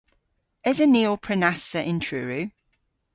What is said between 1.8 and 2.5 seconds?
yn Truru?